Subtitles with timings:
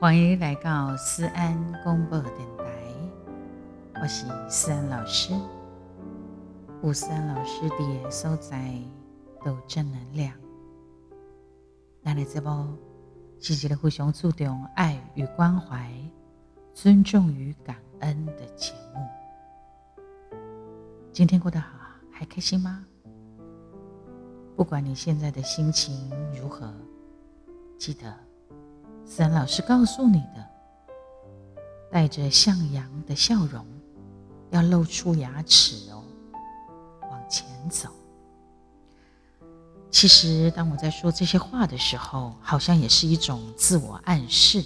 [0.00, 5.34] 欢迎来到思安广播电台，我是思安老师。
[6.82, 8.80] 有思安老师的所在
[9.44, 10.32] 都正能量。
[12.02, 12.74] 咱的节目
[13.40, 15.92] 是一个互相注重爱与关怀、
[16.72, 20.38] 尊重与感恩的节目。
[21.12, 21.68] 今天过得好，
[22.10, 22.86] 还开心吗？
[24.56, 26.72] 不管你现在的心情如何，
[27.76, 28.29] 记得。
[29.10, 30.46] 自然老师告诉你的，
[31.90, 33.66] 带着向阳的笑容，
[34.50, 36.04] 要露出牙齿哦，
[37.10, 37.88] 往前走。
[39.90, 44.64] 其实，当我在说这些话的时候，好像也是一种自我暗示。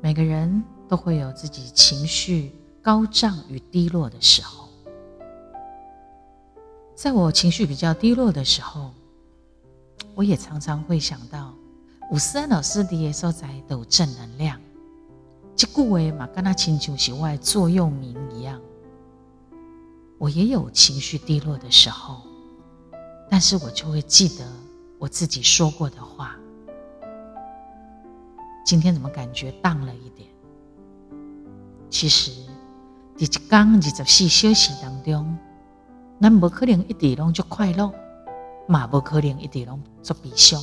[0.00, 4.70] 每个人都会有自己情绪高涨与低落的时候。
[6.94, 8.90] 在我情绪比较低落的时候，
[10.14, 11.52] 我也常常会想到。
[12.10, 14.60] 五思安老师的所在都有正能量，
[15.56, 18.60] 这句话嘛，跟他亲像是外座右铭一样。
[20.18, 22.22] 我也有情绪低落的时候，
[23.28, 24.46] 但是我就会记得
[24.98, 26.36] 我自己说过的话。
[28.64, 30.28] 今天怎么感觉荡了一点？
[31.90, 32.30] 其实，
[33.16, 35.36] 在一刚二十四小时当中，
[36.20, 37.92] 咱不可能一直拢就快乐，
[38.68, 40.62] 嘛不可能一直拢做悲伤。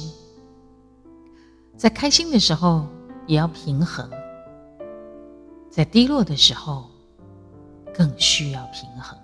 [1.76, 2.88] 在开心的时候
[3.28, 4.10] 也要平衡，
[5.70, 6.86] 在低落的时候
[7.94, 9.18] 更需要平衡。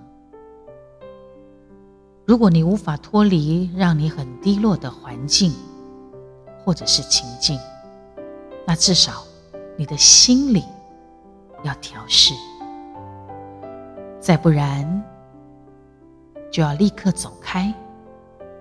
[2.26, 5.54] 如果你无法脱离让你很低落的环境
[6.64, 7.58] 或者是情境，
[8.66, 9.24] 那至少
[9.78, 10.64] 你的心里
[11.64, 12.34] 要调试。
[14.20, 15.04] 再不然，
[16.52, 17.74] 就要立刻走开，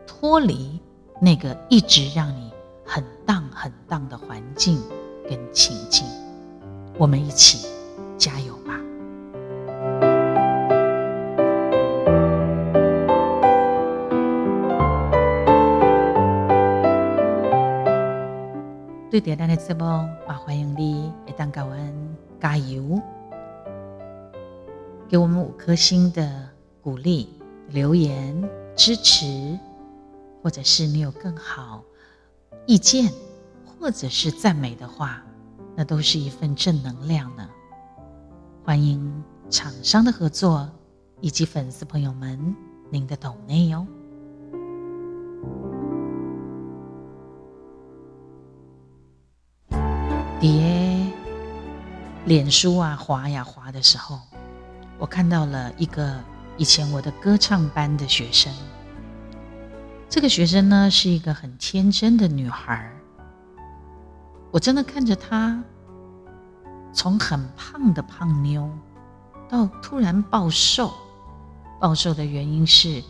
[0.06, 0.80] 脱离
[1.20, 2.48] 那个一直让你。
[2.90, 4.80] 很荡很荡的环境
[5.28, 6.06] 跟情境，
[6.96, 7.68] 我们一起
[8.16, 8.80] 加油吧！
[19.10, 22.98] 对点亮的节目，啊，欢迎你一旦高温加油，
[25.06, 26.48] 给我们五颗星的
[26.80, 27.28] 鼓励、
[27.68, 28.42] 留言
[28.74, 29.58] 支持，
[30.42, 31.84] 或者是你有更好。
[32.68, 33.10] 意见
[33.64, 35.22] 或者是赞美的话，
[35.74, 37.48] 那都是一份正能量呢。
[38.62, 40.70] 欢迎厂商的合作
[41.22, 42.54] 以及粉丝朋友们，
[42.90, 43.86] 您的懂内哦。
[50.38, 51.10] 叠
[52.26, 54.20] 脸书啊，滑呀滑的时候，
[54.98, 56.22] 我看到了一个
[56.58, 58.52] 以前我的歌唱班的学生。
[60.10, 62.90] 这个学生呢是一个很天真的女孩
[64.50, 65.62] 我真的看着她
[66.94, 68.70] 从很胖的胖妞
[69.48, 70.92] 到突然暴瘦，
[71.78, 73.02] 暴瘦的原因是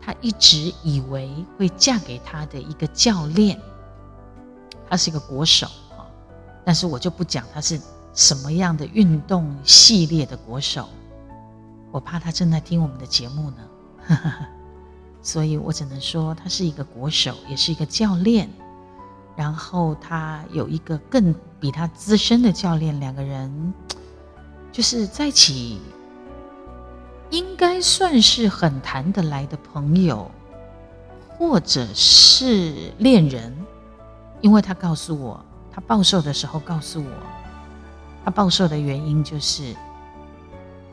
[0.00, 3.58] 她一直以为会嫁给她的一个教练，
[4.90, 5.66] 他是一个国手
[5.96, 6.06] 哈，
[6.64, 7.80] 但是我就不讲他是
[8.14, 10.88] 什么样的运动系列的国手，
[11.92, 13.58] 我怕他正在听我们的节目呢。
[15.26, 18.48] 所以我只能说，他是一个国手，也是一个教练。
[19.34, 23.74] 然后他有一个更比他资深的教练，两个人
[24.70, 25.80] 就是在一起，
[27.30, 30.30] 应该算是很谈得来的朋友，
[31.36, 33.52] 或者是恋人。
[34.42, 37.10] 因为他告诉我，他暴瘦的时候告诉我，
[38.24, 39.74] 他暴瘦的原因就是，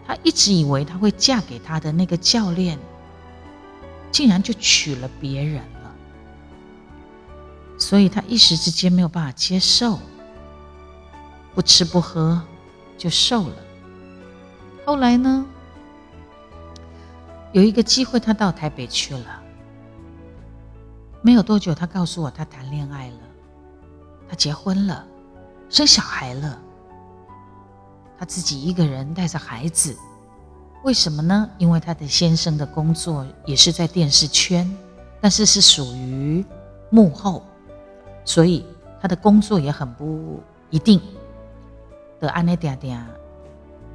[0.08, 2.80] 他一直以为他会嫁给他的那个教练。
[4.14, 5.92] 竟然就娶了别人了，
[7.80, 9.98] 所以他一时之间没有办法接受，
[11.56, 12.40] 不吃不喝
[12.96, 13.56] 就瘦了。
[14.86, 15.44] 后来呢，
[17.54, 19.42] 有一个机会，他到台北去了，
[21.24, 23.20] 没有多久，他告诉我他谈恋爱了，
[24.30, 25.08] 他结婚了，
[25.70, 26.62] 生小孩了，
[28.20, 29.98] 他自己一个人带着孩子。
[30.84, 31.50] 为什么呢？
[31.58, 34.70] 因为他的先生的工作也是在电视圈，
[35.22, 36.46] 但是是属于
[36.90, 37.42] 幕后，
[38.26, 38.66] 所以
[39.02, 41.02] 他的工作也很不一定。
[42.20, 43.06] 的安尼点点，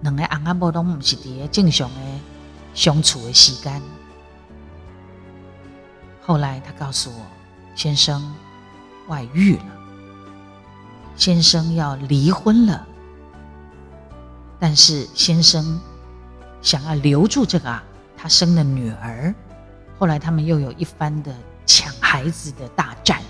[0.01, 2.01] 两个阿阿婆都不是伫正常的
[2.73, 3.83] 相处的时间。
[6.23, 7.21] 后来他告诉我，
[7.75, 8.35] 先生
[9.09, 9.65] 外遇了，
[11.17, 12.87] 先生要离婚了，
[14.59, 15.79] 但是先生。
[16.61, 17.81] 想要留住这个
[18.17, 19.35] 他生的女儿，
[19.99, 21.35] 后来他们又有一番的
[21.67, 23.21] 抢孩子的大战，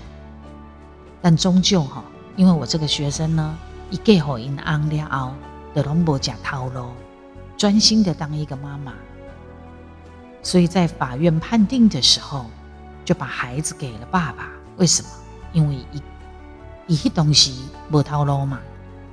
[1.21, 2.03] 但终究哈
[2.35, 3.57] 因为我这个学生呢，
[3.89, 5.33] 一嫁好因安了后，
[5.75, 6.91] 就拢无食头路，
[7.57, 8.93] 专心的当一个妈妈。
[10.41, 12.45] 所以在法院判定的时候，
[13.03, 14.49] 就把孩子给了爸爸。
[14.77, 15.09] 为什么？
[15.51, 16.01] 因为一
[16.87, 18.59] 一些东西无头路嘛，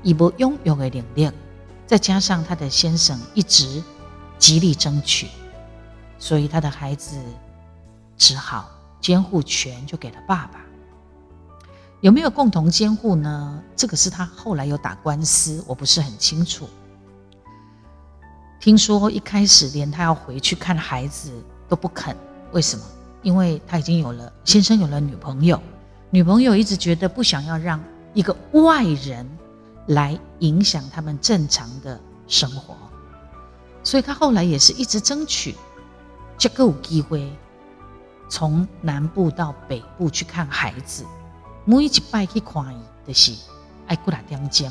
[0.02, 1.30] 一无拥有的能力，
[1.86, 3.82] 再加上他的先生一直
[4.38, 5.28] 极力争取，
[6.18, 7.18] 所以他的孩子
[8.16, 10.60] 只好监护权就给了爸爸。
[12.02, 13.62] 有没有共同监护呢？
[13.74, 16.68] 这个是他后来有打官司，我不是很清楚。
[18.60, 21.32] 听说一开始连他要回去看孩子
[21.68, 22.16] 都不肯，
[22.52, 22.84] 为什么？
[23.22, 25.60] 因为他已经有了先生，有了女朋友，
[26.10, 27.82] 女朋友一直觉得不想要让
[28.14, 29.28] 一个外人
[29.88, 31.98] 来影响他们正常的
[32.28, 32.76] 生活，
[33.86, 35.54] 所以他后来也是一直争取，
[36.36, 37.32] 这个有机会
[38.28, 41.06] 从南部到北部去看孩子，
[41.64, 43.32] 每一拜去看伊的是
[43.86, 44.68] 爱过来点睛。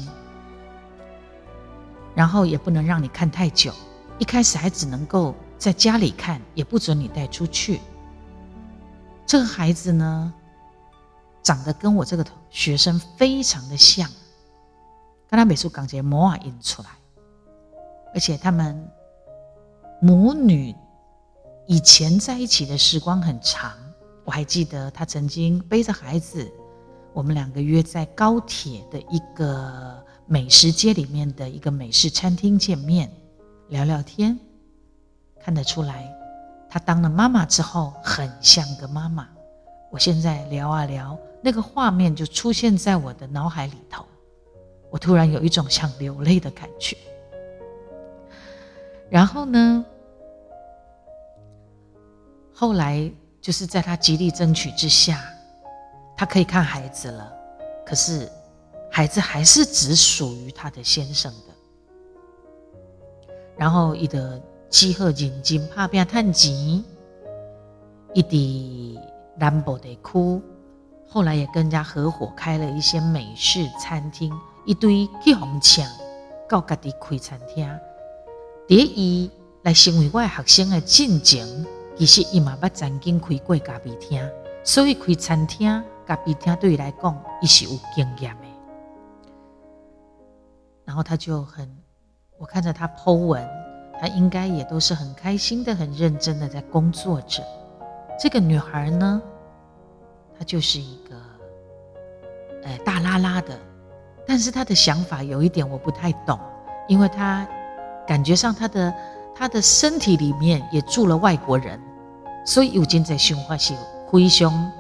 [2.14, 3.74] 然后也不能让你看太久，
[4.20, 7.80] 一开始还只能够在家里看，也不准你带出去。
[9.26, 10.34] 这个孩子呢，
[11.42, 14.10] 长得跟我这个学生非常的像，
[15.30, 16.90] 跟他美术钢节模啊印出来，
[18.14, 18.86] 而且他们
[20.06, 20.76] 母女
[21.66, 23.74] 以前在一起的时光很长，
[24.24, 26.48] 我还记得他曾经背着孩子，
[27.12, 30.04] 我们两个约在高铁的一个。
[30.28, 33.12] 美食街里面的一个美式餐厅见面，
[33.70, 34.40] 聊聊天，
[35.40, 36.12] 看得出来，
[36.68, 39.30] 她当了妈妈之后很像个妈妈。
[39.92, 44.04] 我现在聊啊聊，那个画面就出现在我的脑海里头，
[44.90, 46.98] 我突然有一种想流泪的感觉。
[49.08, 49.86] 然后呢，
[52.56, 53.12] 后来
[53.42, 55.22] 就是在他极力争取之下，
[56.16, 57.32] 他可以看孩子了，
[57.86, 58.28] 可是。
[58.92, 63.34] 孩子还是只属于他的先生的。
[63.58, 66.82] 然后伊的饥渴眼睛怕变叹钱，
[68.14, 68.98] 一滴
[69.38, 70.42] 南部的哭。
[71.10, 74.32] 后来也跟人家合伙开了一些美式餐厅，
[74.66, 75.86] 一堆去红墙，
[76.48, 77.70] 到家己开餐厅。
[78.66, 79.30] 第一
[79.64, 84.22] 来成为我学生的进程，其实伊嘛捌曾经开过咖啡厅，
[84.64, 88.42] 所以开餐厅、咖啡厅对伊来讲，伊是有经验的。
[90.84, 91.68] 然后他就很，
[92.38, 93.48] 我看着他剖文，
[94.00, 97.42] 他应该也都是很开心的、很认真的在工作着。
[98.20, 99.22] 这个女孩呢，
[100.38, 101.16] 她就是一个，
[102.64, 103.58] 呃，大拉拉的，
[104.28, 106.40] 但是她的想法有一点我不太懂，
[106.88, 107.48] 因为她
[108.06, 108.94] 感觉上她的
[109.36, 111.80] 他的身体里面也住了外国人，
[112.46, 113.76] 所以有今在胸怀是
[114.08, 114.72] 灰胸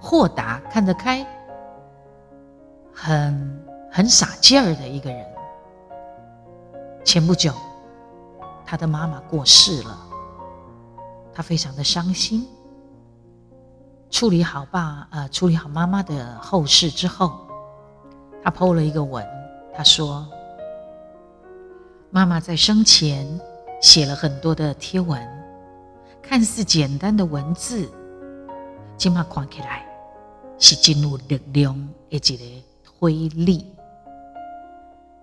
[0.00, 1.24] 豁达、看得开、
[2.92, 5.24] 很很傻劲儿的一个人。
[7.04, 7.54] 前不久，
[8.66, 9.98] 他的妈妈过世了，
[11.32, 12.46] 他非常的伤心。
[14.10, 17.46] 处理好爸呃，处理好妈妈的后事之后，
[18.42, 19.24] 他 PO 了一个文，
[19.72, 20.26] 他说
[22.10, 23.40] ：“妈妈在生前
[23.80, 25.20] 写了很多的贴文，
[26.22, 27.88] 看似简单的文字，
[28.96, 29.84] 起码看起来
[30.58, 31.74] 是进入力量
[32.08, 33.66] 的一个推力。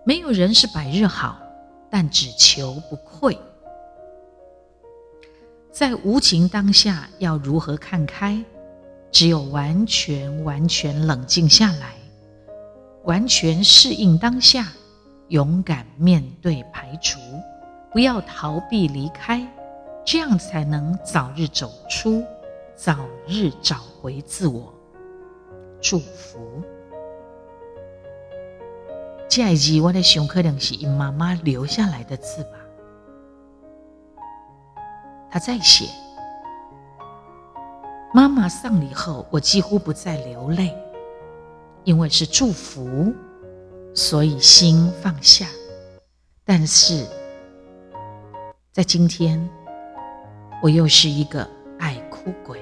[0.04, 1.40] 没有人是百日好。”
[1.90, 3.40] 但只求不愧，
[5.72, 8.44] 在无情当下要如何看开？
[9.10, 11.94] 只有完全完全冷静下来，
[13.06, 14.68] 完全适应当下，
[15.30, 17.20] 勇敢面对排除，
[17.92, 19.46] 不要逃避离开，
[20.06, 22.24] 这样才能早日走出，
[22.76, 24.74] 早日找回自我。
[25.82, 26.62] 祝福。
[29.30, 32.50] 这字我的想，可能是因妈妈留下来的字吧。
[35.30, 35.86] 他在写：
[38.14, 40.76] 妈妈丧礼后，我几乎不再流泪，
[41.84, 43.14] 因为是祝福，
[43.94, 45.46] 所以心放下。
[46.46, 47.06] 但是
[48.78, 49.44] 在今天，
[50.62, 51.42] 我又是一个
[51.80, 52.60] 爱哭鬼。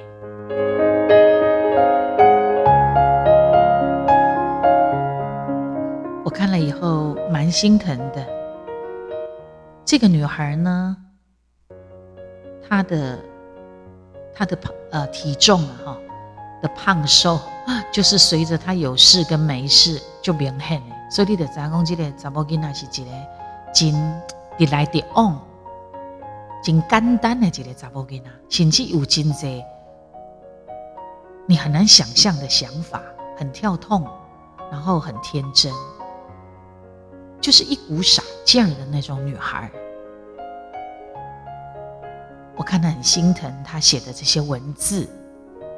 [6.24, 8.26] 我看了以后蛮心疼的。
[9.84, 10.96] 这个女孩呢，
[12.66, 13.20] 她的
[14.34, 15.98] 她的胖呃体重啊哈
[16.62, 17.38] 的胖瘦，
[17.92, 20.82] 就是随着她有事跟没事就明显。
[21.12, 23.12] 所以你的查讲这个查某囡仔是一个
[23.74, 23.94] 真
[24.58, 25.38] 直来直往、
[26.64, 29.64] 真简单的一个查某囡仔，甚至有真济
[31.48, 33.02] 你很难想象的想法，
[33.38, 34.08] 很跳痛。
[34.72, 35.72] 然后很天真，
[37.40, 39.72] 就是一股傻劲儿的那种女孩。
[42.56, 45.08] 我看得很心疼她写的这些文字，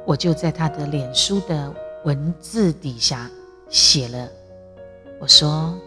[0.06, 1.72] 我就在她的脸书的
[2.06, 3.30] 文字底下
[3.68, 4.26] 写了，
[5.20, 5.78] 我说，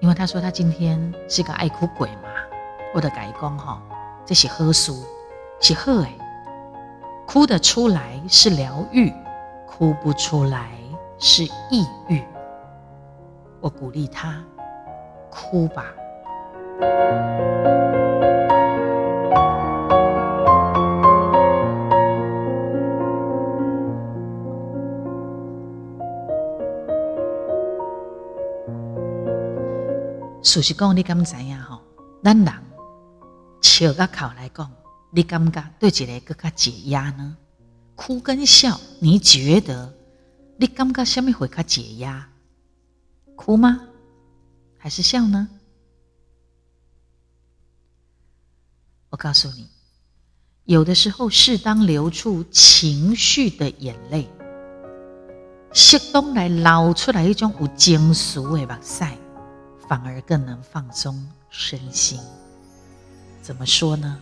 [0.00, 2.27] 因为她说她今天是个爱哭鬼嘛，
[2.94, 3.80] 我的改工哈，
[4.24, 5.04] 这是喝书，
[5.60, 6.12] 是喝哎，
[7.26, 9.12] 哭得出来是疗愈，
[9.68, 10.70] 哭不出来
[11.18, 12.22] 是抑郁。
[13.60, 14.42] 我鼓励她，
[15.30, 15.84] 哭吧。
[30.42, 31.78] 事实讲，你敢知影吼？
[32.24, 32.52] 咱人
[33.78, 34.72] 笑甲哭来讲，
[35.12, 37.36] 你感觉对一个更加解压呢？
[37.94, 39.94] 哭跟笑，你觉得
[40.56, 42.28] 你感觉什么会较解压？
[43.36, 43.80] 哭吗？
[44.78, 45.48] 还是笑呢？
[49.10, 49.68] 我告诉你，
[50.64, 54.28] 有的时候适当流出情绪的眼泪，
[55.72, 59.04] 适当来流出来一种有情绪的目屎。
[59.88, 62.20] 反而更能放松身心。
[63.48, 64.20] 怎么说呢？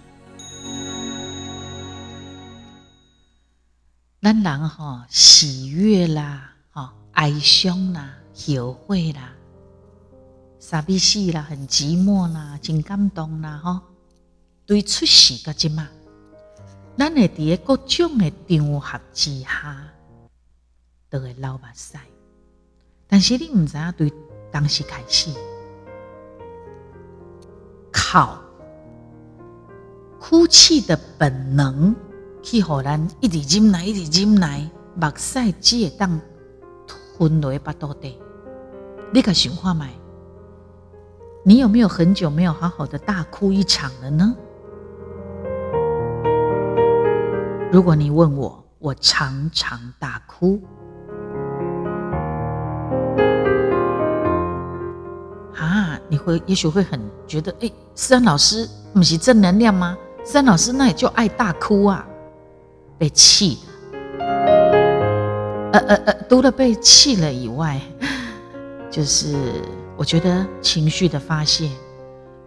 [4.23, 9.33] 咱人哈喜悦啦，哈哀伤啦，后悔啦，
[10.61, 13.83] 傻逼死啦，很寂寞啦，真感动啦，哈，
[14.64, 15.88] 对出事个即嘛，
[16.97, 19.88] 咱会伫个各种的场合之下，
[21.11, 21.99] 都会流目屎。
[23.09, 24.12] 但是你唔知影对
[24.52, 25.33] 当时开始。
[27.90, 28.40] 靠
[30.28, 31.95] 哭泣的本能，
[32.42, 36.21] 去互咱一直忍耐，一直忍耐，目屎只会当
[37.16, 38.18] 吞落巴肚底。
[39.12, 39.92] 你可想看麦？
[41.45, 44.35] 你有没有很久没有好好的大哭一场了呢？
[47.71, 50.61] 如果你问我，我常常大哭。
[55.56, 59.97] 啊你会也许会很觉得，哎，思安老师不是正能量吗？
[60.28, 62.04] 思安老师那也就爱大哭啊，
[62.99, 63.59] 被气
[64.18, 64.25] 的，
[65.73, 67.80] 呃呃呃，除了被气了以外，
[68.90, 69.37] 就是
[69.97, 71.71] 我觉得情绪的发泄，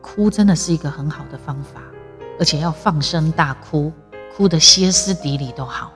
[0.02, 1.82] 哭真的是一个很好的方法，
[2.38, 3.94] 而且要放声大哭，
[4.36, 5.94] 哭得歇斯底里都好。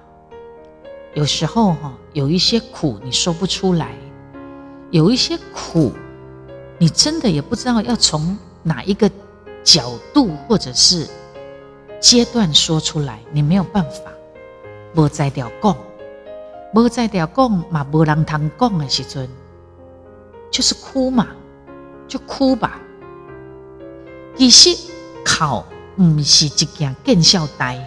[1.15, 3.93] 有时候哈，有一些苦你说不出来，
[4.89, 5.91] 有一些苦。
[6.79, 9.11] 你真的也不知道要从哪一个
[9.65, 11.07] 角度或者是
[12.03, 14.11] 阶段说出来，你没有办法。
[14.93, 15.77] 无在条讲，
[16.73, 19.29] 无在条讲嘛，无人通讲的时阵，
[20.51, 21.29] 就是哭嘛，
[22.05, 22.81] 就哭吧。
[24.35, 24.75] 其实
[25.25, 25.63] 哭
[25.95, 27.77] 唔是一件见笑代。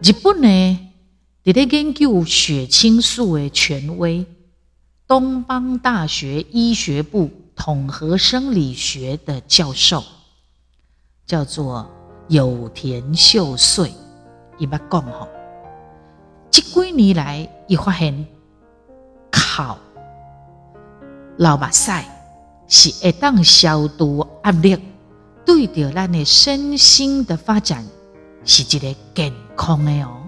[0.00, 0.78] 日本呢，
[1.44, 4.24] 伫咧研究血清素的权威。
[5.08, 10.04] 东方大学医学部统合生理学的教授
[11.26, 11.90] 叫做
[12.28, 13.92] 有田秀穗，
[14.58, 15.28] 伊捌讲吼，
[16.50, 18.26] 即几年来，伊发现
[19.30, 19.76] 靠
[21.36, 21.92] 流目屎
[22.68, 24.78] 是会当消毒压力，
[25.44, 27.84] 对着咱的身心的发展
[28.44, 30.18] 是一个健康的哦。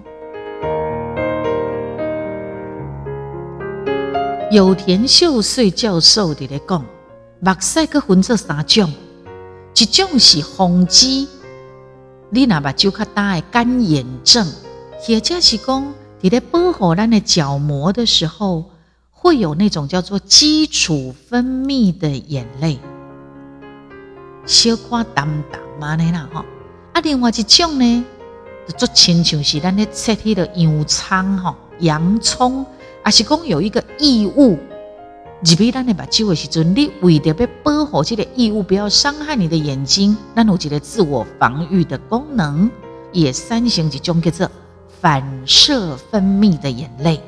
[4.51, 6.85] 有田秀穗教授伫咧讲，
[7.39, 8.91] 目屎佮分做三种，
[9.75, 11.27] 一种是防止
[12.29, 14.45] 你若目睭较大的干眼症，
[14.99, 18.65] 或者是讲伫咧保护咱的角膜的时候，
[19.11, 22.79] 会有那种叫做基础分泌的眼泪，
[24.45, 26.43] 小看淡淡嘛呢啦吼。
[26.93, 28.05] 啊，另外一种呢，
[28.67, 32.65] 就做亲像是咱咧切迄个洋葱吼，洋葱。
[33.03, 34.57] 啊是讲有一个异物
[35.41, 42.69] 入去咱的目睭的时阵，你为着要保护这个异物不要伤害你的眼睛，咱有一个自我防御的功能，
[43.11, 44.49] 也产生一种叫做
[45.01, 47.21] 反射分泌的眼泪。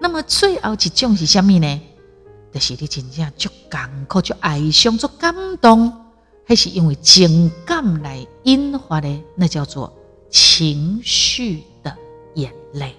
[0.00, 1.80] 那么最后一种是什么呢？
[2.52, 5.92] 就是你真正足感苦、足哀伤、足感动，
[6.46, 9.92] 还是因为情感来引发的，那叫做
[10.30, 11.96] 情绪的
[12.34, 12.94] 眼泪。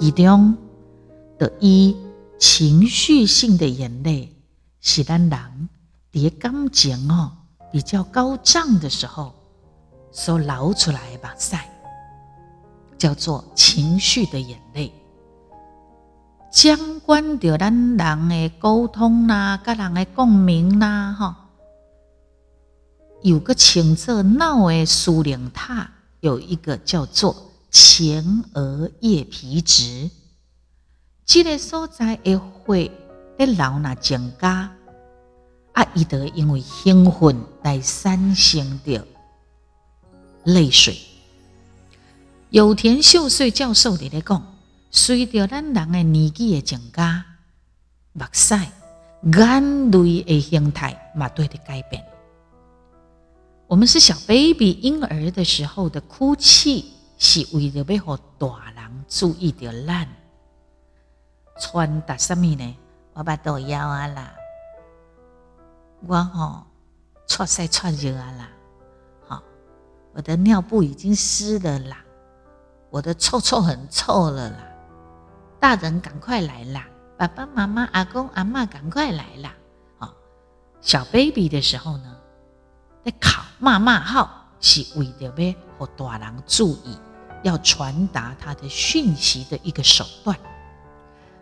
[0.00, 0.56] 其中
[1.38, 1.94] 的一
[2.38, 4.34] 情绪性的眼泪，
[4.80, 5.68] 是咱人
[6.10, 7.32] 伫感情哦
[7.70, 9.34] 比较高涨的时候
[10.10, 11.54] 所流出来的目屎。
[12.96, 14.90] 叫做情绪的眼泪。
[16.50, 21.48] 相关着咱人的沟通啦，甲人的共鸣啦，哈，
[23.22, 25.90] 有个请做脑的苏灵塔，
[26.20, 30.10] 有一个叫做前额叶皮质，
[31.24, 32.18] 这个所在
[32.64, 32.90] 会
[33.38, 34.72] 在老那增加。
[35.72, 39.06] 啊，伊得因为兴奋来产生的
[40.44, 40.98] 泪水。
[42.50, 44.44] 有田秀穗教授伫咧讲，
[44.90, 47.24] 随着咱人的年纪的增加，
[48.12, 48.56] 目屎、
[49.32, 52.04] 眼泪的形态嘛对的改变。
[53.68, 60.08] 我们是小 baby 婴儿的时候的哭泣，是为了要互大人注意到咱。
[61.60, 62.76] 传达什么呢？
[63.12, 64.32] 我把肚腰啊啦。
[66.06, 66.64] 我吼，
[67.26, 68.48] 错塞错热啊啦，
[69.28, 69.42] 好，
[70.14, 71.98] 我的尿布已经湿了啦，
[72.88, 74.56] 我的臭臭很臭了啦，
[75.60, 79.52] 大人赶快来啦，爸爸妈妈、阿公阿妈赶快来啦，
[79.98, 80.14] 好，
[80.80, 82.16] 小 baby 的时候呢，
[83.04, 86.98] 在考骂骂号，是为了要和大人注意，
[87.42, 90.36] 要传达他的讯息的一个手段。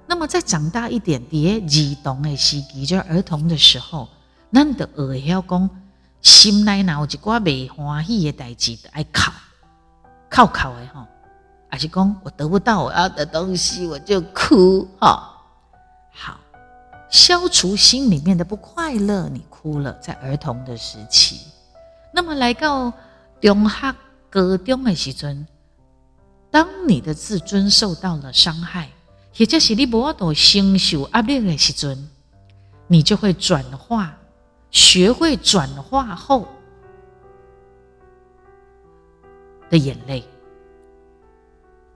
[0.06, 4.08] 那么再长大一点，叠儿童的时期，就是儿童的时候。
[4.50, 5.68] 咱得学晓讲，
[6.22, 9.30] 心内若有一寡未欢喜的代志，爱哭，
[10.30, 11.06] 哭哭的吼，
[11.68, 15.36] 还是讲我得不到我要的东西，我就哭哈。
[16.10, 16.40] 好，
[17.10, 21.42] 消除心里面的不快乐，你哭了，在儿童的时期。
[22.10, 22.90] 那么来到
[23.42, 23.94] 中学、
[24.30, 25.46] 高中的时阵，
[26.50, 28.90] 当你的自尊受到了伤害，
[29.36, 32.08] 或者是你无法度承受压力的时阵，
[32.86, 34.14] 你就会转化。
[34.70, 36.46] 学会转化后
[39.70, 40.22] 的眼泪，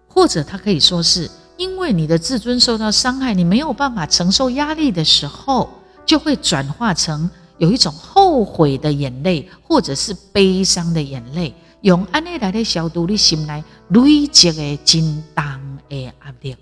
[0.09, 5.69] 或者他可以说是因为你的自尊受到伤害，你没有办法承受压力的时候，
[6.07, 15.03] 就会转化成有一种后悔的眼泪，或者是悲伤的眼泪，用安尼来的消毒你心内累积的真
[15.35, 16.57] 重的压力。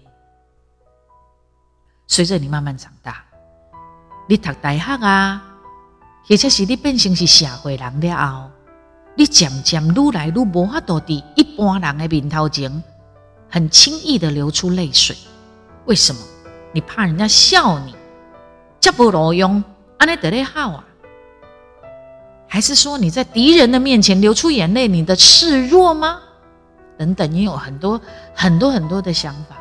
[2.07, 3.23] 随着你慢慢长大，
[4.29, 5.47] 你读大学啊。
[6.29, 8.51] 或者是你变成是社会人了后，
[9.17, 12.83] 你渐渐愈来愈无法度伫一般人的面头前，
[13.49, 15.17] 很轻易的流出泪水。
[15.87, 16.21] 为什么？
[16.73, 17.97] 你怕人家笑你，
[18.81, 19.63] 这不路用，
[19.99, 20.85] 安尼得咧好啊？
[22.53, 26.19] 还是说你在敌人的面前流出眼泪，你的示弱吗？
[26.99, 27.99] 等等，你有很多
[28.35, 29.57] 很多很多的想法。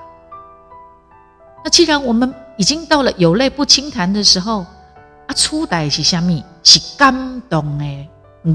[1.64, 4.62] 那既然我们已经到了有泪不轻弹的时候，
[5.28, 6.44] 啊，初代是虾米？
[6.64, 7.14] 是感
[7.48, 7.86] 动的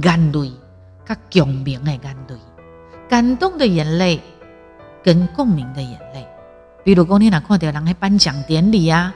[0.03, 0.53] 眼泪，
[1.07, 2.37] 甲共鸣的眼泪，
[3.09, 4.21] 感动的眼泪
[5.01, 6.27] 跟共鸣的眼泪。
[6.83, 9.15] 比如讲，你哪看到人喺颁奖典礼呀，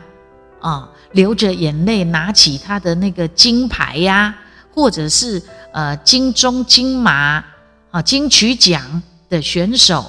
[0.61, 4.33] 啊，流着眼泪拿起他的那个金牌呀，
[4.79, 7.45] 或者是呃金钟、金马
[7.91, 10.05] 啊金曲奖的选手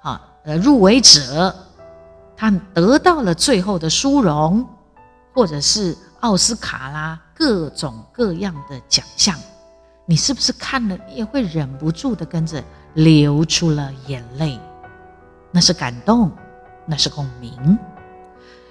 [0.00, 1.54] 啊，呃入围者，
[2.34, 4.66] 他得到了最后的殊荣，
[5.34, 5.94] 或者是。
[6.20, 9.38] 奥斯卡啦，各种各样的奖项，
[10.06, 12.60] 你是不是看了，你也会忍不住的跟着
[12.94, 14.58] 流出了眼泪？
[15.52, 16.32] 那是感动，
[16.86, 17.78] 那是共鸣。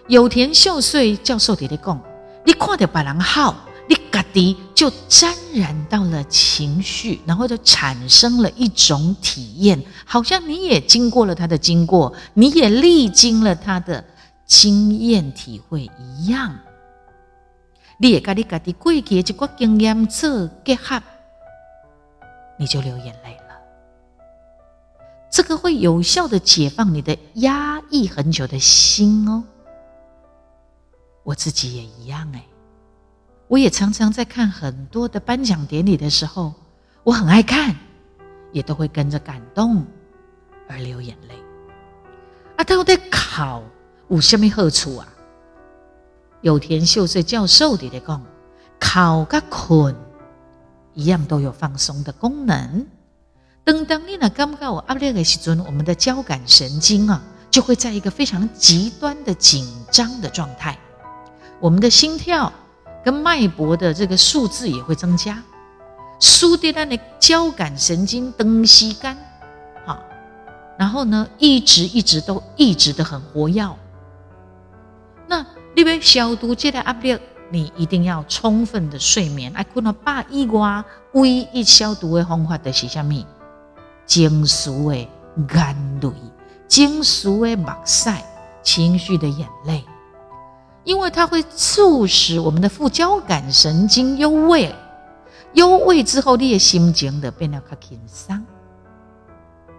[0.08, 2.02] 有田秀穗教授在咧讲，
[2.44, 3.56] 你看到别人好，
[3.88, 14.04] 你家己就沾染到了情绪，然后就产生了一种体验，好像你也经过了他的经过，你也历经了他的
[14.46, 16.60] 经验体会一样。
[17.98, 21.02] 你也跟你家己过去的一个经验做结合，
[22.60, 23.56] 你就流眼泪了。
[25.32, 29.42] 这个会有效的解放你的压抑很久的心哦。
[31.24, 32.44] 我自己也一样哎，
[33.48, 36.54] 我也常常在看很多的颁奖典礼的时候，
[37.04, 37.76] 我很爱看，
[38.52, 39.86] 也都会跟着感动
[40.68, 41.36] 而流眼泪。
[42.58, 43.62] 啊，到底考
[44.10, 45.08] 有什么好处啊？
[46.42, 48.22] 有田秀穗教授的咧讲，
[48.80, 49.96] 考甲困
[50.94, 52.88] 一样都有放松的功能。
[53.64, 60.78] 等当你那感觉有压力的时阵，我们的交感神经啊，就会在一个非常极端的紧张的状态，
[61.60, 62.52] 我们的心跳
[63.06, 65.42] 跟脉搏的这个数字也会增加，
[66.20, 69.16] 苏迪丹的交感神经灯西干，
[69.86, 70.00] 好，
[70.78, 73.70] 然后呢，一直一直都一直的很活跃，
[75.28, 75.46] 那。
[75.78, 79.52] 你要消毒这个压力，你一定要充分的睡眠。
[79.54, 83.26] 哎，困了八以外，唯一消毒的方法的是什么？
[84.08, 86.66] 情绪的眼泪。
[86.70, 88.24] 惊俗的目塞，
[88.64, 89.84] 情绪的眼泪，
[90.86, 94.74] 因为它会促使我们的副交感神经优位，
[95.54, 98.46] 优位之后，你的心情就变得较轻松。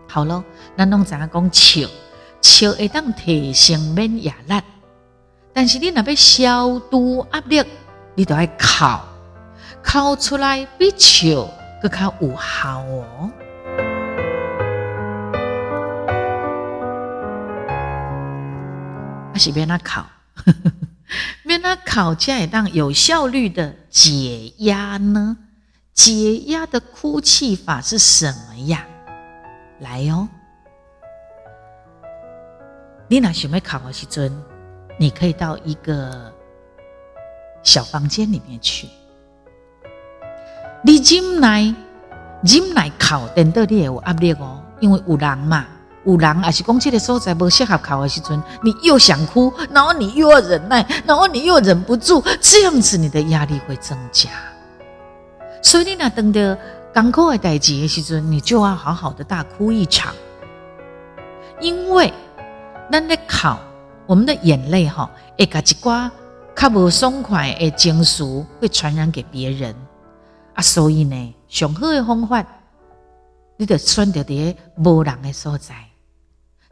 [0.09, 0.45] 好咯，
[0.77, 1.89] 咱拢知影讲笑，
[2.43, 4.61] 笑会当提升免疫力，
[5.53, 7.65] 但是你若要消除压力，
[8.17, 8.99] 你都要哭，
[9.85, 11.49] 哭出来比笑
[11.81, 13.31] 更较有效哦。
[19.33, 20.05] 还是免那考，
[21.43, 25.37] 免那考，才会当有效率的解压呢？
[25.95, 28.85] 解压的哭泣法是什么呀？
[29.81, 30.29] 来哟！
[33.09, 34.33] 你若想要考的时阵，
[34.99, 36.33] 你可以到一个
[37.63, 38.89] 小房间里面去。
[40.83, 41.75] 你进来，
[42.45, 45.67] 进来考，等到你有压力哦，因为有人嘛，
[46.07, 54.31] 有人还是讲这个所在不适合考的时阵，你又想哭，然后你又要忍耐，然后你又忍不住，这样子你的压力会增加。
[55.63, 56.41] 所以你那等到。
[56.95, 60.15] 刚哭的代志的时阵，你就要好好的大哭一场，
[61.61, 62.11] 因为
[62.91, 63.61] 咱在考
[64.07, 66.11] 我们的眼泪哈，会把一挂
[66.55, 68.25] 较无爽快的情绪
[68.59, 69.77] 会传染给别人
[70.55, 72.43] 啊，所以呢，上好的方法，
[73.59, 75.75] 你得选择伫无人的所在，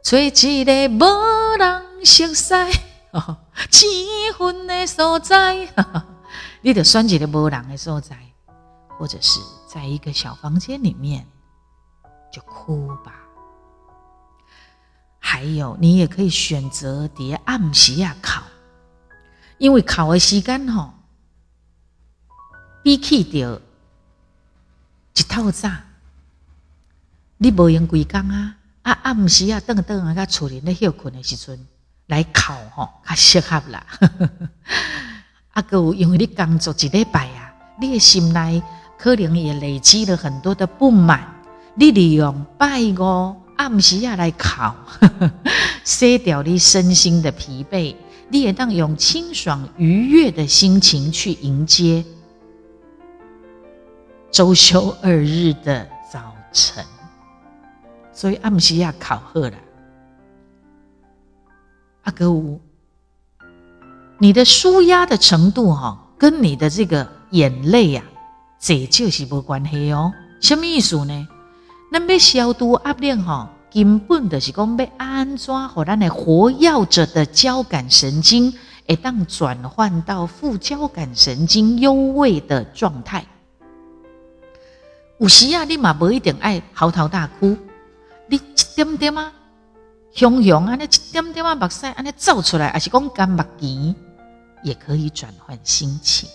[0.05, 0.29] 找一
[0.63, 2.53] 个无人熟悉、
[3.71, 3.87] 气
[4.37, 5.67] 氛的所在，
[6.61, 8.15] 你得选一个无人的所在，
[8.99, 9.39] 或者是。
[9.67, 11.27] 在一个小房间里面，
[12.31, 13.15] 就哭吧。
[15.19, 18.43] 还有，你也可以选择叠暗时啊考，
[19.57, 20.93] 因为考的时间吼，
[22.83, 23.59] 比起掉
[25.15, 25.69] 一套早，
[27.37, 28.55] 你无用规工啊，
[28.85, 31.59] 啊暗时啊，等等啊，甲厝里咧休困的时阵
[32.07, 33.85] 来考吼，较适合啦。
[35.53, 38.63] 啊，有因为你工作一礼拜啊，你的心内。
[38.97, 41.19] 可能也累积了很多的不满，
[41.75, 44.73] 你利用拜五暗时啊来考，
[45.83, 47.93] 卸掉你身心的疲惫，
[48.29, 52.05] 你也当用清爽愉悦的心情去迎接
[54.31, 56.83] 周休二日的早晨。
[58.15, 59.53] 所以暗时啊考好了，
[62.03, 62.61] 阿哥五，
[64.17, 68.01] 你的舒压的程度哈，跟你的这个眼泪呀。
[68.57, 71.27] 这就是无关系哦，什么意思呢？
[71.91, 78.51] 咱要消毒压力吼，根本就是讲要安怎和咱的活跃着的交感神经，
[78.87, 83.25] 会当转换到副交感神经优位的状态。
[85.19, 87.55] 有时啊，你嘛无一定爱嚎啕大哭，
[88.27, 89.31] 你一点点啊，
[90.11, 93.95] 熊熊啊，你一点点啊，目屎安尼走出来，还是讲干目炎，
[94.63, 96.29] 也可以转换心情。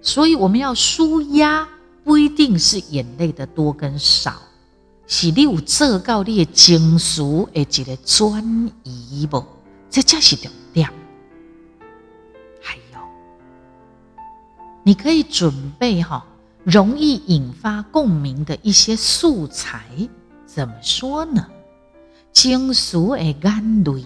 [0.00, 1.68] 所以我们要舒压，
[2.04, 4.34] 不一定是眼泪的多跟少，
[5.06, 7.22] 是你有做到你的情绪
[7.52, 9.44] 的一个转移不？
[9.90, 10.88] 这才是重点。
[12.60, 13.00] 还有，
[14.84, 16.24] 你可以准备哈，
[16.62, 19.84] 容易引发共鸣的一些素材。
[20.56, 21.46] 怎么说呢？
[22.32, 24.02] 情绪的眼泪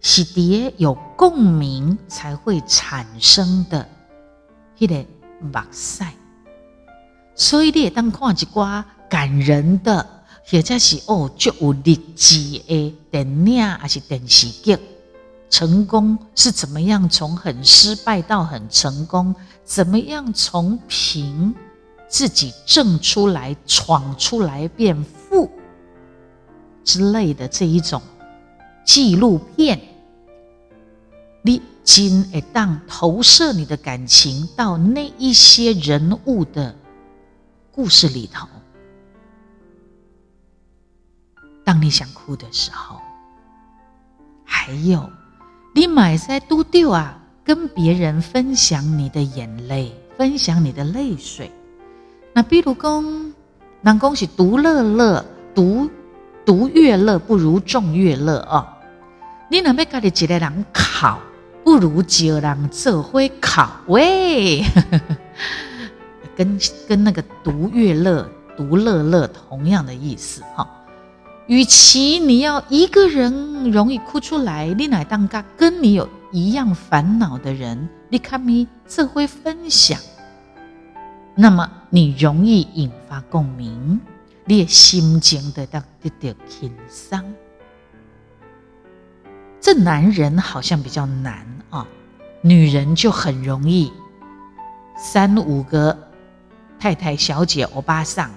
[0.00, 3.88] 是蝶有共鸣才会产生的。
[4.78, 5.04] 迄个
[5.40, 6.04] 目屎，
[7.34, 10.08] 所以你也当看一寡感人的，
[10.48, 14.78] 或者是哦，足有励志的电影还是电视剧，
[15.50, 19.34] 成功是怎么样从很失败到很成功？
[19.64, 21.52] 怎么样从平
[22.08, 25.50] 自己挣出来、闯出来变富
[26.84, 28.02] 之类的这一种
[28.84, 29.80] 纪录片，
[31.42, 31.62] 你。
[31.86, 36.74] 金会当投射你的感情到那一些人物的
[37.70, 38.48] 故事里头。
[41.62, 43.00] 当你想哭的时候，
[44.44, 45.08] 还有
[45.76, 51.52] 你买在都丢啊，跟别人分享你的眼泪，分享你的泪水。
[52.36, 53.02] 那比如讲，
[53.80, 55.88] 人讲是独乐乐，独
[56.44, 58.68] 独乐乐不如众乐乐哦。
[59.50, 61.18] 你若要家己一个人考。
[61.64, 64.62] 不如叫人做会考喂，
[66.36, 70.64] 跟跟那个独乐乐、独乐乐同样的意思哈。
[71.48, 79.98] 与其你要一个人容易哭出来，你乃当个跟你有一样烦恼的人，你看咪这会分享，
[81.38, 84.00] 那么你容易引发共鸣，
[84.46, 87.34] 你的心情得到得到轻松。
[89.60, 91.86] 这男人好像比较难啊，
[92.40, 93.92] 女人就很容易，
[94.96, 95.96] 三五个
[96.78, 98.30] 太太、小姐、欧巴桑，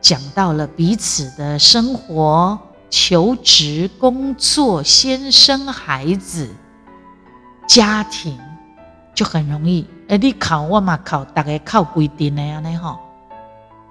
[0.00, 2.56] 讲到了彼此的生活、
[2.90, 6.48] 求职、工作、先生、孩子、
[7.66, 8.38] 家庭，
[9.14, 9.84] 就很容易。
[10.10, 12.98] 哎，你考我嘛考，大概靠规定的样呢哈。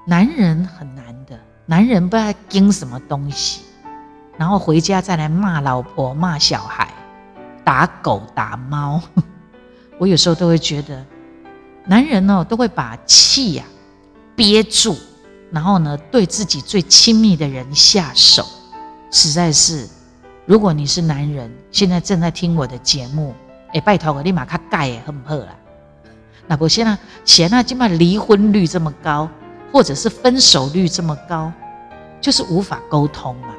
[0.05, 3.61] 男人很难的，男人不知道经什么东西，
[4.37, 6.89] 然后回家再来骂老婆、骂小孩、
[7.63, 9.01] 打狗、打猫。
[9.97, 11.05] 我有时候都会觉得，
[11.85, 13.63] 男人哦都会把气呀
[14.35, 14.97] 憋住，
[15.51, 18.45] 然后呢对自己最亲密的人下手，
[19.09, 19.87] 实在是，
[20.45, 23.33] 如果你是男人，现在正在听我的节目，
[23.73, 25.55] 哎，拜托我立马卡盖也很破啦。
[26.51, 29.29] 那不现在，现在起码离婚率这么高，
[29.71, 31.53] 或者是分手率这么高，
[32.19, 33.49] 就是无法沟通嘛。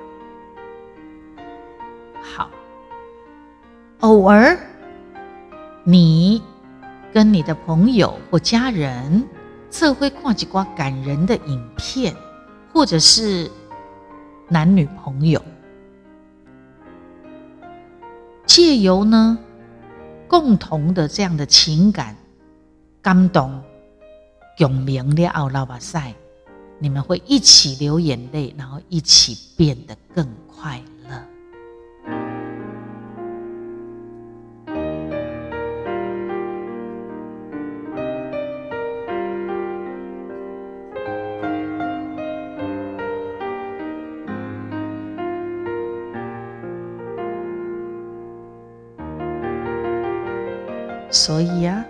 [2.21, 2.51] 好，
[4.01, 4.59] 偶尔
[5.85, 6.43] 你
[7.13, 9.25] 跟你的朋友或家人，
[9.71, 12.13] 社会看几挂感人的影片，
[12.73, 13.49] 或者是
[14.49, 15.41] 男女朋友，
[18.47, 19.39] 借由呢
[20.27, 22.17] 共同的这样的情感。
[23.03, 23.63] 感动，
[24.59, 26.13] 共鸣了后，老把赛，
[26.79, 30.79] 你们会一起流眼泪，然后一起变得更快。
[31.09, 31.27] 乐。
[51.11, 51.83] 所以啊。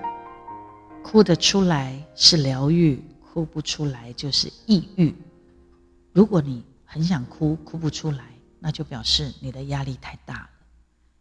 [1.10, 5.12] 哭得出来是疗愈，哭不出来就是抑郁。
[6.12, 8.24] 如果你很想哭，哭不出来，
[8.60, 10.50] 那就表示你的压力太大了。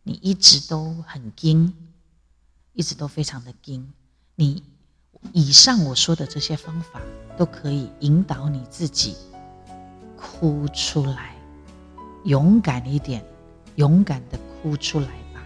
[0.03, 1.73] 你一直都很惊，
[2.73, 3.91] 一直都非常的惊。
[4.35, 4.61] 你
[5.33, 7.01] 以上我说的这些方法，
[7.35, 9.15] 都可以引导你自己
[10.15, 11.35] 哭出来，
[12.25, 13.25] 勇敢一点，
[13.77, 15.41] 勇敢的哭出来吧。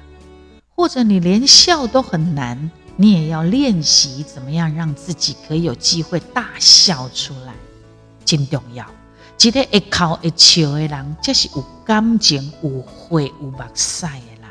[0.76, 2.70] 或者你连笑都很难。
[2.96, 7.54] 你也要练习怎么样让自己可以有机会大笑出来，
[8.24, 8.86] 真重要。
[9.42, 14.10] 一个会哭会笑的人，才是有感情、有血、有目屎的
[14.42, 14.50] 人。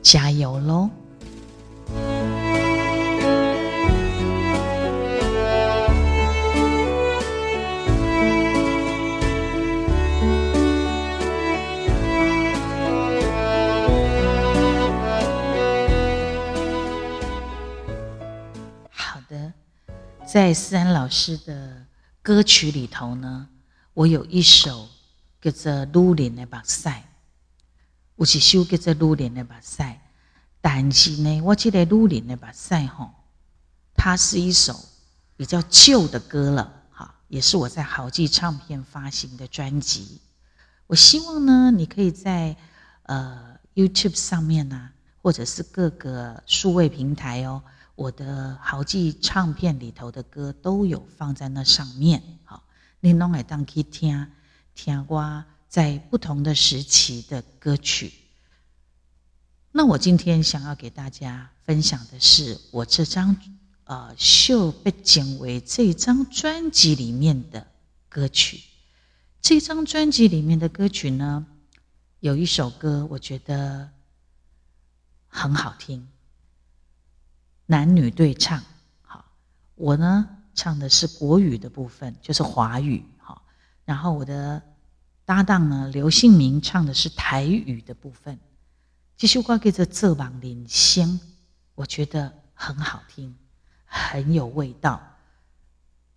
[0.00, 0.88] 加油喽！
[20.36, 21.86] 在思安老师的
[22.20, 23.48] 歌曲里头呢，
[23.94, 24.86] 我有一首
[25.40, 26.90] 叫做《露莲的白塞》，
[28.16, 29.90] 有一首叫做《露莲的白塞》，
[30.60, 33.14] 但是呢，我记得《露莲的白塞》吼，
[33.96, 34.78] 它是一首
[35.38, 40.20] 比较旧的歌了，哈，也是我在好记唱片发行的专辑。
[40.86, 42.54] 我希望呢，你可以在
[43.04, 44.90] 呃 YouTube 上面呢，
[45.22, 47.62] 或者是各个数位平台哦。
[47.96, 52.62] 我的豪记唱片里头的歌都有放在那上面，好，
[53.00, 54.30] 你拢来当去听
[54.74, 58.12] 听我在不同的时期的歌曲。
[59.72, 63.34] 那我今天想要给大家分享的是我这张
[63.84, 67.66] 呃《秀被剪为这张专辑里面的
[68.10, 68.62] 歌曲。
[69.40, 71.46] 这张专辑里面的歌曲呢，
[72.20, 73.88] 有一首歌我觉得
[75.28, 76.06] 很好听。
[77.68, 78.62] 男女对唱，
[79.02, 79.24] 好，
[79.74, 83.42] 我呢唱的是国语的部分，就是华语，好，
[83.84, 84.62] 然后我的
[85.24, 88.38] 搭档呢刘信明唱的是台语的部分。
[89.16, 91.08] 这首歌叫做《这榜领先》，
[91.74, 93.34] 我觉得很好听，
[93.84, 95.02] 很有味道。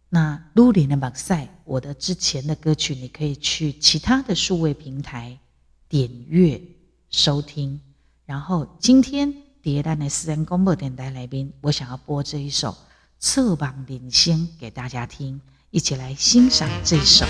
[0.10, 5.40] 那卢里的马赛，我的之前的歌曲，你可以去其他的数位平台
[5.88, 6.62] 点阅
[7.10, 7.82] 收听，
[8.28, 9.49] 然后今天。
[9.62, 12.69] 第一单的私人广播电台来宾，我想要播这一首
[13.19, 17.26] 《侧榜领先》给大家听，一起来欣赏这首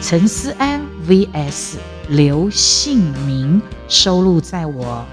[0.00, 1.76] 陈思安 vs
[2.08, 5.04] 刘姓明收录在我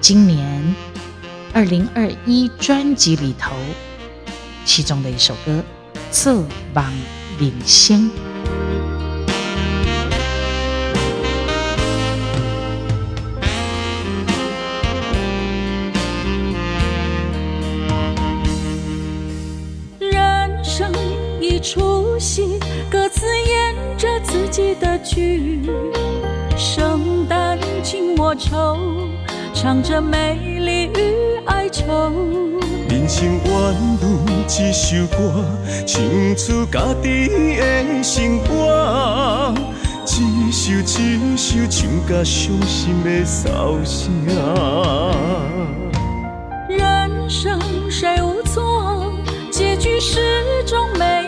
[0.00, 0.74] 今年
[1.52, 3.52] 二零二一专辑里头
[4.64, 5.64] 其中的一首歌
[6.12, 6.92] 《侧榜
[7.40, 8.00] 领先》。
[24.52, 25.62] 着自己的剧，
[26.58, 28.76] 生旦净末丑，
[29.54, 32.12] 唱着美丽与哀愁。
[32.90, 35.42] 人生宛如一首歌，
[35.86, 36.02] 唱
[36.36, 39.54] 出家己的生活。
[40.04, 44.12] 一首一首唱甲伤心的骚声。
[46.68, 47.58] 人生
[47.90, 49.14] 谁无错，
[49.50, 50.20] 结局始
[50.66, 51.21] 终没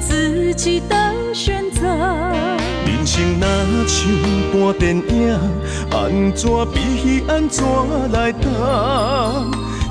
[0.00, 0.94] 自己的
[1.32, 1.86] 选择。
[2.86, 3.46] 人生若
[3.86, 4.08] 像
[4.50, 5.38] 部电影，
[5.90, 7.64] 安怎比戏安怎
[8.12, 8.48] 来打？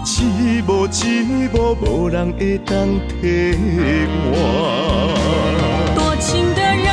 [0.03, 3.55] 一幕一幕，无人会当替
[4.23, 4.33] 换。
[5.95, 6.85] 多情的人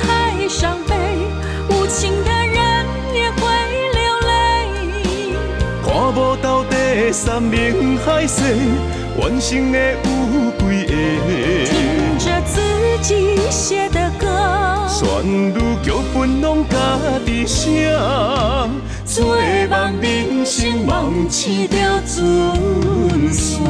[0.00, 0.94] 太伤悲，
[1.70, 3.40] 无情的人也会
[3.94, 4.30] 流泪。
[5.84, 8.42] 看无到底山盟海誓，
[9.20, 10.06] 完成的有
[10.58, 11.87] 几个？
[13.02, 14.26] 听着自己写的歌，
[14.88, 16.76] 旋律剧本拢家
[17.24, 17.92] 己写。
[19.04, 19.36] 做
[19.68, 23.62] 梦人生梦醒着船线。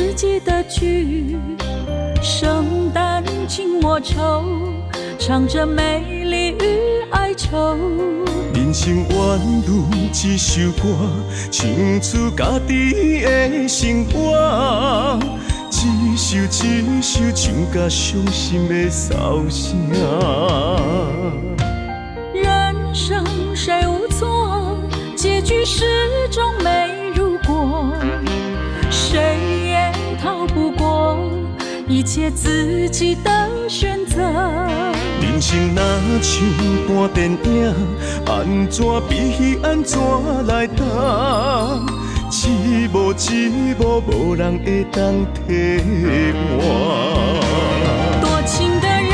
[0.00, 1.36] 自己的剧，
[2.22, 4.42] 生旦净末丑，
[5.18, 7.76] 唱着美丽与哀愁。
[8.54, 10.88] 人生宛如一首歌，
[11.50, 11.68] 唱
[12.00, 15.18] 出家己的生活。
[15.70, 19.86] 一首一首唱甲伤心的骚声。
[22.32, 23.22] 人生
[23.54, 24.78] 谁无错，
[25.14, 25.84] 结局始
[26.30, 26.79] 终美
[32.00, 33.30] 一切自己的
[33.68, 34.16] 选择。
[35.20, 36.42] 人生若像
[36.86, 37.74] 部电影，
[38.24, 40.00] 安怎比戏安怎
[40.46, 40.82] 来打？
[42.32, 45.82] 一幕一幕，无人会当替
[46.56, 46.58] 换。
[48.22, 49.12] 多情的人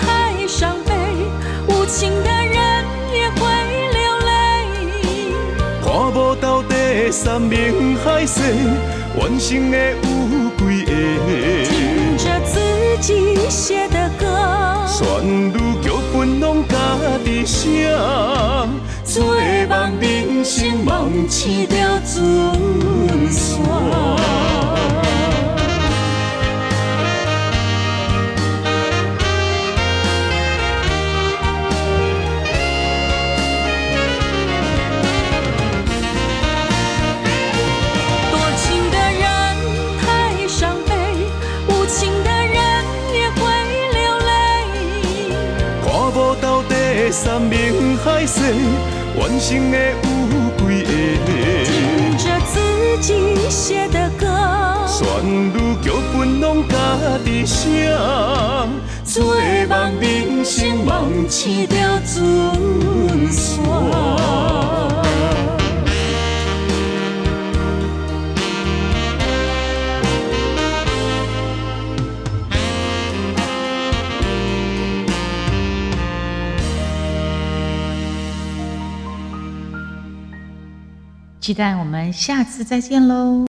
[0.00, 0.92] 太伤悲，
[1.68, 3.46] 无情的人也会
[3.92, 4.34] 流泪。
[5.80, 6.74] 看无到底
[7.12, 8.42] 山盟海誓，
[9.16, 10.90] 完成的有几个？
[13.00, 14.26] 听着自己写的歌，
[14.86, 16.76] 旋律剧本拢家
[17.24, 17.96] 己写。
[19.04, 22.59] 做梦人生梦醒着准
[49.18, 50.08] 完成的有
[50.58, 50.60] 几
[51.26, 51.28] 个？
[51.64, 52.54] 听着自
[53.00, 53.10] 己
[53.48, 54.26] 写的歌，
[54.86, 55.02] 旋
[55.52, 56.74] 律剧本拢家
[57.24, 57.92] 己写。
[59.04, 59.34] 做
[59.68, 61.74] 梦人生梦醒着
[62.06, 64.59] 准线。
[81.50, 83.38] 期待我们下次再见喽。